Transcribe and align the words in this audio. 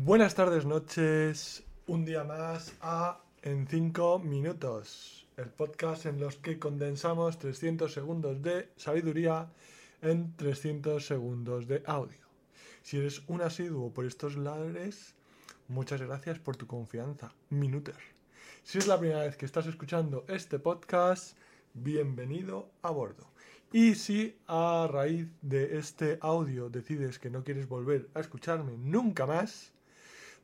Buenas 0.00 0.36
tardes, 0.36 0.64
noches. 0.64 1.64
Un 1.88 2.04
día 2.04 2.22
más 2.22 2.72
a 2.80 3.20
En 3.42 3.66
5 3.66 4.20
Minutos. 4.20 5.26
El 5.36 5.48
podcast 5.48 6.06
en 6.06 6.20
los 6.20 6.36
que 6.36 6.60
condensamos 6.60 7.40
300 7.40 7.92
segundos 7.92 8.40
de 8.40 8.68
sabiduría 8.76 9.50
en 10.00 10.36
300 10.36 11.04
segundos 11.04 11.66
de 11.66 11.82
audio. 11.84 12.28
Si 12.82 12.98
eres 12.98 13.22
un 13.26 13.42
asiduo 13.42 13.92
por 13.92 14.06
estos 14.06 14.36
lares, 14.36 15.16
muchas 15.66 16.00
gracias 16.00 16.38
por 16.38 16.54
tu 16.56 16.68
confianza. 16.68 17.34
Minuter. 17.50 17.98
Si 18.62 18.78
es 18.78 18.86
la 18.86 19.00
primera 19.00 19.22
vez 19.22 19.36
que 19.36 19.46
estás 19.46 19.66
escuchando 19.66 20.24
este 20.28 20.60
podcast, 20.60 21.36
bienvenido 21.74 22.70
a 22.82 22.92
bordo. 22.92 23.26
Y 23.72 23.96
si 23.96 24.38
a 24.46 24.88
raíz 24.88 25.26
de 25.42 25.76
este 25.76 26.18
audio 26.20 26.70
decides 26.70 27.18
que 27.18 27.30
no 27.30 27.42
quieres 27.42 27.68
volver 27.68 28.08
a 28.14 28.20
escucharme 28.20 28.78
nunca 28.78 29.26
más, 29.26 29.72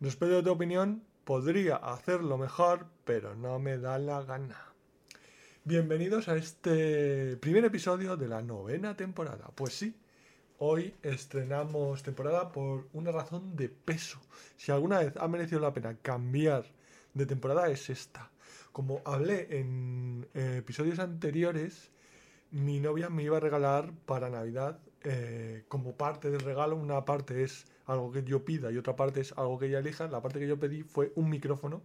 Respeto 0.05 0.45
tu 0.45 0.51
opinión, 0.51 1.03
podría 1.25 1.77
hacerlo 1.77 2.37
mejor, 2.37 2.89
pero 3.07 3.35
no 3.35 3.59
me 3.59 3.79
da 3.79 3.99
la 3.99 4.21
gana. 4.23 4.75
Bienvenidos 5.65 6.29
a 6.29 6.37
este 6.37 7.39
primer 7.39 7.65
episodio 7.65 8.15
de 8.19 8.29
la 8.29 8.43
novena 8.43 8.99
temporada. 8.99 9.51
Pues 9.55 9.73
sí, 9.73 9.97
hoy 10.59 10.95
estrenamos 11.03 12.03
temporada 12.03 12.53
por 12.53 12.87
una 12.93 13.13
razón 13.13 13.57
de 13.57 13.71
peso. 13.71 14.21
Si 14.59 14.71
alguna 14.71 14.99
vez 14.99 15.17
ha 15.17 15.27
merecido 15.27 15.63
la 15.63 15.73
pena 15.73 15.97
cambiar 15.97 16.67
de 17.15 17.25
temporada 17.25 17.71
es 17.71 17.89
esta. 17.89 18.31
Como 18.73 19.01
hablé 19.07 19.59
en 19.59 20.29
eh, 20.35 20.57
episodios 20.59 20.99
anteriores, 20.99 21.93
mi 22.51 22.79
novia 22.79 23.09
me 23.09 23.23
iba 23.23 23.39
a 23.39 23.41
regalar 23.41 23.95
para 24.05 24.29
Navidad 24.29 24.81
eh, 25.03 25.65
como 25.69 25.97
parte 25.97 26.31
del 26.31 26.41
regalo, 26.41 26.77
una 26.77 27.07
parte 27.07 27.43
es 27.43 27.65
algo 27.87 28.13
que 28.13 28.23
yo 28.25 28.45
pida 28.45 28.71
y 28.73 28.79
otra 28.79 28.97
parte 28.97 29.21
es 29.21 29.33
algo 29.37 29.59
que 29.59 29.67
ella 29.67 29.79
elija. 29.79 30.09
La 30.09 30.23
parte 30.23 30.39
que 30.39 30.49
yo 30.49 30.59
pedí 30.59 30.83
fue 30.83 31.13
un 31.17 31.31
micrófono 31.31 31.83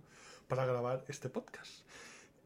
para 0.48 0.66
grabar 0.66 1.06
este 1.08 1.30
podcast. 1.30 1.84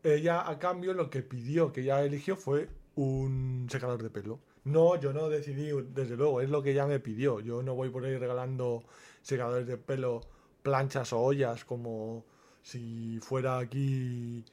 Ella 0.04 0.50
a 0.50 0.60
cambio 0.60 0.94
lo 0.94 1.10
que 1.10 1.22
pidió, 1.22 1.72
que 1.72 1.82
ella 1.82 2.04
eligió 2.04 2.36
fue 2.36 2.70
un 2.96 3.68
secador 3.70 4.04
de 4.04 4.10
pelo. 4.10 4.40
No, 4.66 5.00
yo 5.00 5.14
no 5.14 5.30
decidí, 5.30 5.72
desde 5.94 6.16
luego, 6.16 6.42
es 6.42 6.50
lo 6.50 6.62
que 6.62 6.72
ella 6.72 6.86
me 6.86 7.00
pidió. 7.00 7.40
Yo 7.40 7.64
no 7.64 7.76
voy 7.76 7.90
por 7.90 8.06
ahí 8.06 8.18
regalando 8.18 8.84
secadores 9.22 9.68
de 9.68 9.78
pelo, 9.78 10.22
planchas 10.62 11.14
o 11.14 11.20
ollas 11.20 11.66
como 11.66 12.26
si 12.62 13.20
fuera 13.22 13.60
aquí 13.60 14.44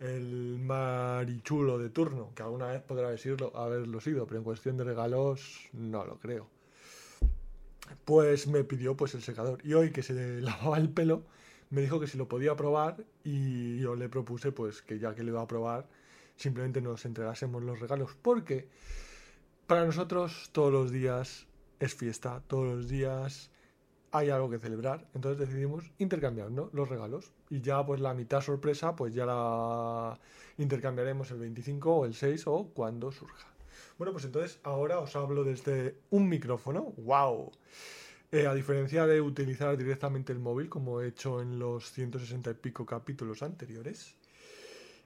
el 0.00 0.58
marichulo 0.58 1.78
de 1.78 1.90
turno, 1.90 2.32
que 2.34 2.42
alguna 2.42 2.68
vez 2.68 2.82
podrá 2.82 3.10
decirlo, 3.10 3.52
haberlo 3.54 4.00
sido, 4.00 4.26
pero 4.26 4.38
en 4.38 4.44
cuestión 4.44 4.76
de 4.76 4.84
regalos 4.84 5.68
no 5.72 6.04
lo 6.04 6.18
creo. 6.18 6.48
Pues 8.04 8.46
me 8.46 8.64
pidió 8.64 8.96
pues 8.96 9.14
el 9.14 9.22
secador. 9.22 9.60
Y 9.64 9.74
hoy 9.74 9.90
que 9.90 10.02
se 10.02 10.40
lavaba 10.40 10.78
el 10.78 10.90
pelo 10.90 11.24
me 11.70 11.82
dijo 11.82 12.00
que 12.00 12.08
si 12.08 12.18
lo 12.18 12.28
podía 12.28 12.56
probar 12.56 13.04
y 13.22 13.78
yo 13.78 13.94
le 13.94 14.08
propuse 14.08 14.50
pues 14.52 14.82
que 14.82 14.98
ya 14.98 15.14
que 15.14 15.22
lo 15.22 15.30
iba 15.30 15.42
a 15.42 15.46
probar 15.46 15.88
simplemente 16.36 16.80
nos 16.80 17.04
entregásemos 17.04 17.62
los 17.62 17.78
regalos. 17.80 18.16
Porque 18.20 18.68
para 19.66 19.84
nosotros 19.84 20.50
todos 20.52 20.72
los 20.72 20.90
días 20.90 21.46
es 21.78 21.94
fiesta, 21.94 22.42
todos 22.46 22.66
los 22.66 22.88
días 22.88 23.50
hay 24.12 24.30
algo 24.30 24.50
que 24.50 24.58
celebrar, 24.58 25.06
entonces 25.14 25.38
decidimos 25.38 25.92
intercambiar 25.98 26.50
los 26.50 26.88
regalos. 26.88 27.32
Y 27.48 27.60
ya 27.60 27.84
pues 27.84 28.00
la 28.00 28.14
mitad 28.14 28.40
sorpresa 28.40 28.96
pues 28.96 29.14
ya 29.14 29.26
la 29.26 30.18
intercambiaremos 30.58 31.30
el 31.30 31.38
25 31.38 31.94
o 31.94 32.04
el 32.06 32.14
6 32.14 32.46
o 32.46 32.70
cuando 32.74 33.12
surja. 33.12 33.48
Bueno, 34.00 34.12
pues 34.12 34.24
entonces 34.24 34.58
ahora 34.62 34.98
os 34.98 35.14
hablo 35.14 35.44
desde 35.44 35.94
un 36.08 36.26
micrófono, 36.26 36.94
wow. 37.04 37.52
Eh, 38.32 38.46
a 38.46 38.54
diferencia 38.54 39.06
de 39.06 39.20
utilizar 39.20 39.76
directamente 39.76 40.32
el 40.32 40.38
móvil 40.38 40.70
como 40.70 41.02
he 41.02 41.08
hecho 41.08 41.42
en 41.42 41.58
los 41.58 41.92
160 41.92 42.50
y 42.50 42.54
pico 42.54 42.86
capítulos 42.86 43.42
anteriores. 43.42 44.14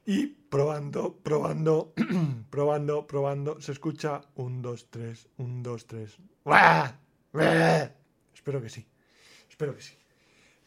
Y 0.07 0.29
probando, 0.29 1.17
probando, 1.17 1.93
probando, 2.51 3.05
probando, 3.09 3.61
se 3.61 3.73
escucha 3.73 4.21
un 4.37 4.63
2, 4.63 4.87
3, 4.91 5.29
un 5.39 5.65
2, 5.65 5.87
3. 5.89 6.19
Espero 8.33 8.63
que 8.63 8.69
sí. 8.69 8.87
Espero 9.51 9.75
que 9.75 9.83
sí. 9.83 9.97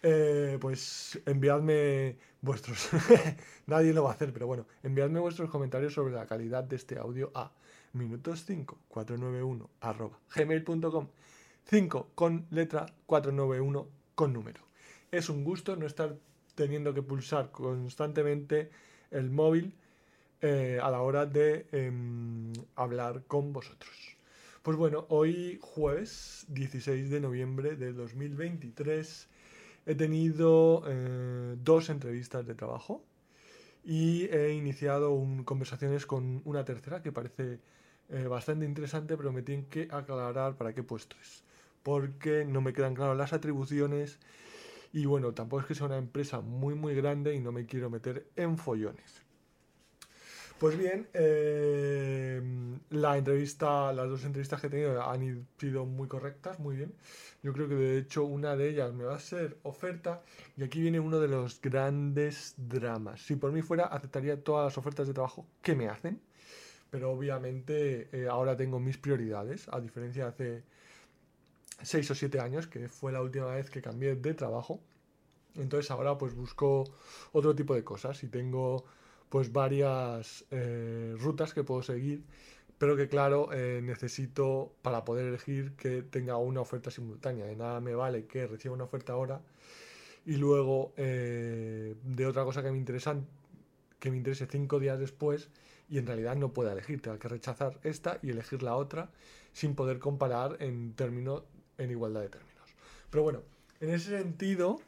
Eh, 0.03 0.57
pues 0.59 1.17
enviadme 1.25 2.17
vuestros. 2.41 2.89
Nadie 3.67 3.93
lo 3.93 4.03
va 4.03 4.11
a 4.11 4.13
hacer, 4.15 4.33
pero 4.33 4.47
bueno, 4.47 4.67
enviadme 4.83 5.21
vuestros 5.21 5.49
comentarios 5.49 5.93
sobre 5.93 6.13
la 6.13 6.25
calidad 6.25 6.65
de 6.65 6.75
este 6.75 6.99
audio 6.99 7.31
a 7.33 7.53
minutos5 7.93 8.75
491 8.87 9.69
arroba 9.81 10.19
gmail.com 10.35 11.07
5 11.65 12.11
con 12.15 12.45
letra 12.51 12.85
491 13.05 13.87
con 14.15 14.33
número. 14.33 14.61
Es 15.11 15.29
un 15.29 15.43
gusto 15.43 15.75
no 15.75 15.85
estar 15.85 16.17
teniendo 16.55 16.93
que 16.93 17.01
pulsar 17.01 17.51
constantemente 17.51 18.69
el 19.11 19.29
móvil 19.29 19.73
eh, 20.41 20.79
a 20.81 20.89
la 20.89 21.01
hora 21.01 21.25
de 21.25 21.67
em, 21.71 22.53
hablar 22.75 23.23
con 23.27 23.53
vosotros. 23.53 24.17
Pues 24.63 24.77
bueno, 24.77 25.05
hoy 25.09 25.59
jueves 25.61 26.45
16 26.49 27.09
de 27.09 27.19
noviembre 27.21 27.75
del 27.75 27.95
2023 27.95 29.27
he 29.85 29.95
tenido 29.95 30.83
eh, 30.87 31.55
dos 31.63 31.89
entrevistas 31.89 32.45
de 32.45 32.55
trabajo 32.55 33.03
y 33.87 34.25
he 34.25 34.51
iniciado 34.53 35.17
conversaciones 35.45 36.05
con 36.05 36.41
una 36.43 36.65
tercera 36.65 37.01
que 37.01 37.13
parece 37.13 37.61
eh, 38.09 38.27
bastante 38.27 38.65
interesante, 38.65 39.15
pero 39.15 39.31
me 39.31 39.43
tienen 39.43 39.65
que 39.67 39.87
aclarar 39.89 40.57
para 40.57 40.73
qué 40.73 40.83
puesto 40.83 41.15
es, 41.21 41.43
porque 41.83 42.43
no 42.45 42.59
me 42.59 42.73
quedan 42.73 42.95
claras 42.95 43.17
las 43.17 43.31
atribuciones 43.31 44.19
y 44.91 45.05
bueno, 45.05 45.33
tampoco 45.33 45.61
es 45.61 45.67
que 45.67 45.75
sea 45.75 45.87
una 45.87 45.97
empresa 45.97 46.41
muy 46.41 46.75
muy 46.75 46.95
grande 46.95 47.33
y 47.35 47.39
no 47.39 47.53
me 47.53 47.65
quiero 47.65 47.89
meter 47.89 48.27
en 48.35 48.57
follones. 48.57 49.23
Pues 50.59 50.75
bien, 50.75 51.07
eh, 51.13 52.41
la 52.89 53.15
entrevista, 53.15 53.93
las 53.93 54.09
dos 54.09 54.23
entrevistas 54.23 54.59
que 54.59 54.65
he 54.67 54.69
tenido 54.71 55.03
han 55.03 55.47
sido 55.59 55.85
muy 55.85 56.07
correctas, 56.07 56.57
muy 56.59 56.75
bien. 56.75 56.95
Yo 57.43 57.53
creo 57.53 57.67
que 57.69 57.75
de 57.75 57.99
hecho 57.99 58.23
una 58.25 58.55
de 58.55 58.69
ellas 58.69 58.91
me 58.91 59.03
va 59.03 59.15
a 59.15 59.19
ser 59.19 59.59
oferta 59.61 60.23
y 60.55 60.63
aquí 60.63 60.81
viene 60.81 60.99
uno 60.99 61.19
de 61.19 61.27
los 61.27 61.61
grandes 61.61 62.55
dramas. 62.57 63.21
Si 63.21 63.35
por 63.35 63.51
mí 63.51 63.61
fuera, 63.61 63.85
aceptaría 63.85 64.43
todas 64.43 64.65
las 64.65 64.77
ofertas 64.79 65.05
de 65.05 65.13
trabajo 65.13 65.45
que 65.61 65.75
me 65.75 65.89
hacen, 65.89 66.19
pero 66.89 67.11
obviamente 67.11 68.09
eh, 68.11 68.27
ahora 68.27 68.57
tengo 68.57 68.79
mis 68.79 68.97
prioridades, 68.97 69.67
a 69.69 69.79
diferencia 69.79 70.23
de 70.23 70.29
hace 70.29 70.63
seis 71.83 72.09
o 72.09 72.15
siete 72.15 72.39
años, 72.39 72.65
que 72.65 72.87
fue 72.87 73.11
la 73.11 73.21
última 73.21 73.47
vez 73.47 73.69
que 73.69 73.81
cambié 73.83 74.15
de 74.15 74.33
trabajo. 74.33 74.81
Entonces 75.55 75.91
ahora 75.91 76.17
pues 76.17 76.33
busco 76.33 76.83
otro 77.31 77.55
tipo 77.55 77.75
de 77.75 77.83
cosas 77.83 78.23
y 78.23 78.27
tengo 78.27 78.85
pues 79.29 79.51
varias 79.51 80.45
eh, 80.51 81.15
rutas 81.17 81.53
que 81.53 81.63
puedo 81.63 81.81
seguir, 81.83 82.23
pero 82.77 82.95
que 82.95 83.07
claro, 83.07 83.49
eh, 83.51 83.81
necesito 83.83 84.73
para 84.81 85.03
poder 85.03 85.25
elegir 85.25 85.73
que 85.73 86.03
tenga 86.03 86.37
una 86.37 86.61
oferta 86.61 86.91
simultánea. 86.91 87.45
De 87.45 87.55
nada 87.55 87.79
me 87.81 87.95
vale 87.95 88.25
que 88.25 88.47
reciba 88.47 88.73
una 88.73 88.85
oferta 88.85 89.13
ahora 89.13 89.41
y 90.25 90.37
luego 90.37 90.93
eh, 90.97 91.95
de 92.03 92.25
otra 92.25 92.43
cosa 92.43 92.63
que 92.63 92.71
me 92.71 92.77
interesa, 92.77 93.15
que 93.99 94.11
me 94.11 94.17
interese 94.17 94.45
cinco 94.45 94.79
días 94.79 94.99
después 94.99 95.49
y 95.89 95.97
en 95.97 96.05
realidad 96.05 96.35
no 96.35 96.53
pueda 96.53 96.73
elegir, 96.73 97.01
tenga 97.01 97.17
que 97.17 97.27
rechazar 97.27 97.79
esta 97.83 98.19
y 98.21 98.29
elegir 98.29 98.61
la 98.61 98.75
otra 98.75 99.09
sin 99.53 99.75
poder 99.75 99.99
comparar 99.99 100.57
en 100.59 100.93
términos, 100.93 101.43
en 101.77 101.91
igualdad 101.91 102.21
de 102.21 102.29
términos. 102.29 102.69
Pero 103.09 103.23
bueno, 103.23 103.41
en 103.79 103.89
ese 103.89 104.17
sentido, 104.17 104.79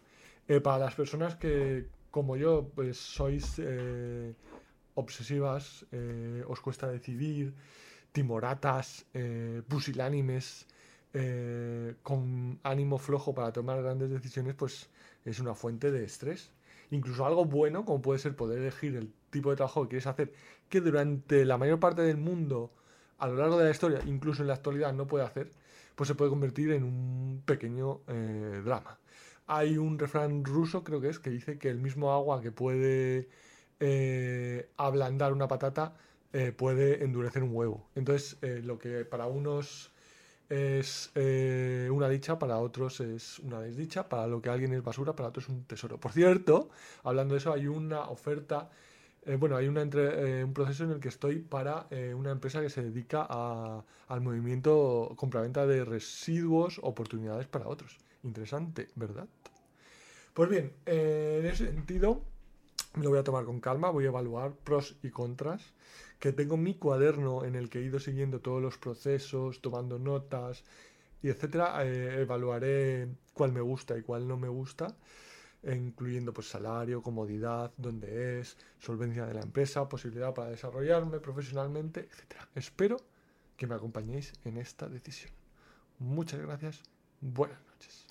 para 0.61 0.77
las 0.77 0.93
personas 0.93 1.35
que 1.35 1.87
como 2.11 2.35
yo, 2.37 2.69
pues 2.75 2.97
sois 2.97 3.59
eh, 3.59 4.33
obsesivas, 4.95 5.85
eh, 5.91 6.43
os 6.47 6.59
cuesta 6.59 6.87
decidir, 6.87 7.53
timoratas, 8.11 9.05
eh, 9.13 9.61
pusilánimes, 9.67 10.67
con 12.03 12.59
ánimo 12.61 12.99
flojo 12.99 13.33
para 13.33 13.51
tomar 13.51 13.81
grandes 13.81 14.11
decisiones, 14.11 14.53
pues 14.53 14.89
es 15.25 15.39
una 15.39 15.55
fuente 15.55 15.91
de 15.91 16.03
estrés. 16.03 16.51
Incluso 16.91 17.25
algo 17.25 17.45
bueno, 17.45 17.83
como 17.83 17.99
puede 17.99 18.19
ser 18.19 18.35
poder 18.35 18.59
elegir 18.59 18.95
el 18.95 19.11
tipo 19.31 19.49
de 19.49 19.55
trabajo 19.55 19.83
que 19.83 19.89
quieres 19.89 20.05
hacer, 20.05 20.33
que 20.69 20.81
durante 20.81 21.45
la 21.45 21.57
mayor 21.57 21.79
parte 21.79 22.03
del 22.03 22.17
mundo, 22.17 22.71
a 23.17 23.27
lo 23.27 23.35
largo 23.37 23.57
de 23.57 23.65
la 23.65 23.71
historia, 23.71 24.01
incluso 24.05 24.43
en 24.43 24.49
la 24.49 24.53
actualidad, 24.53 24.93
no 24.93 25.07
puede 25.07 25.25
hacer, 25.25 25.49
pues 25.95 26.07
se 26.07 26.13
puede 26.13 26.29
convertir 26.29 26.71
en 26.73 26.83
un 26.83 27.41
pequeño 27.43 28.01
drama 28.63 28.99
hay 29.49 29.79
un 29.79 29.97
refrán 29.97 30.45
ruso, 30.45 30.83
creo 30.83 31.01
que 31.01 31.09
es, 31.09 31.17
que 31.17 31.31
dice 31.31 31.57
que 31.57 31.69
el 31.69 31.79
mismo 31.79 32.13
agua 32.13 32.39
que 32.39 32.51
puede 32.51 33.27
eh, 33.79 34.69
ablandar 34.77 35.33
una 35.33 35.47
patata 35.47 35.95
eh, 36.33 36.51
puede 36.51 37.03
endurecer 37.03 37.41
un 37.41 37.55
huevo. 37.55 37.89
Entonces, 37.95 38.37
eh, 38.43 38.61
lo 38.63 38.77
que 38.77 39.05
para 39.05 39.25
unos 39.25 39.91
es 40.49 41.11
una 41.15 42.09
dicha, 42.09 42.37
para 42.37 42.59
otros 42.59 42.99
es 42.99 43.39
una 43.39 43.59
desdicha, 43.59 44.07
para 44.07 44.27
lo 44.27 44.39
que 44.39 44.49
alguien 44.49 44.71
es 44.73 44.83
basura, 44.83 45.15
para 45.15 45.29
otros 45.29 45.45
es 45.45 45.49
un 45.49 45.63
tesoro. 45.63 45.99
Por 45.99 46.11
cierto, 46.11 46.69
hablando 47.03 47.33
de 47.33 47.39
eso, 47.39 47.51
hay 47.51 47.65
una 47.65 48.01
oferta, 48.01 48.69
bueno, 49.39 49.55
hay 49.55 49.67
una 49.67 49.83
un 49.83 50.53
proceso 50.53 50.85
en 50.85 50.91
el 50.91 50.99
que 50.99 51.09
estoy 51.09 51.39
para 51.39 51.87
una 52.15 52.31
empresa 52.31 52.61
que 52.61 52.69
se 52.69 52.83
dedica 52.83 53.27
al 54.07 54.21
movimiento 54.21 55.13
compraventa 55.15 55.67
de 55.67 55.85
residuos, 55.85 56.79
oportunidades 56.81 57.47
para 57.47 57.67
otros. 57.67 57.97
Interesante, 58.23 58.89
¿verdad? 58.95 59.27
Pues 60.33 60.49
bien, 60.49 60.71
eh, 60.85 61.39
en 61.41 61.45
ese 61.47 61.67
sentido, 61.67 62.21
me 62.95 63.03
lo 63.03 63.09
voy 63.09 63.19
a 63.19 63.23
tomar 63.23 63.45
con 63.45 63.59
calma, 63.59 63.89
voy 63.89 64.05
a 64.05 64.07
evaluar 64.07 64.53
pros 64.53 64.95
y 65.03 65.09
contras, 65.09 65.73
que 66.19 66.31
tengo 66.33 66.57
mi 66.57 66.75
cuaderno 66.75 67.45
en 67.45 67.55
el 67.55 67.69
que 67.69 67.79
he 67.79 67.83
ido 67.83 67.99
siguiendo 67.99 68.39
todos 68.39 68.61
los 68.61 68.77
procesos, 68.77 69.61
tomando 69.61 69.99
notas 69.99 70.63
y 71.21 71.29
etcétera, 71.29 71.85
eh, 71.85 72.21
evaluaré 72.21 73.09
cuál 73.33 73.51
me 73.51 73.61
gusta 73.61 73.97
y 73.97 74.01
cuál 74.01 74.27
no 74.27 74.37
me 74.37 74.47
gusta, 74.47 74.95
incluyendo 75.63 76.33
pues 76.33 76.47
salario, 76.47 77.01
comodidad, 77.01 77.71
dónde 77.77 78.39
es, 78.39 78.57
solvencia 78.79 79.25
de 79.25 79.33
la 79.33 79.41
empresa, 79.41 79.89
posibilidad 79.89 80.33
para 80.33 80.49
desarrollarme 80.49 81.19
profesionalmente, 81.19 82.07
etcétera. 82.11 82.47
Espero 82.55 82.97
que 83.57 83.67
me 83.67 83.75
acompañéis 83.75 84.33
en 84.45 84.57
esta 84.57 84.87
decisión. 84.87 85.33
Muchas 85.99 86.39
gracias, 86.39 86.81
buenas 87.19 87.59
noches. 87.67 88.07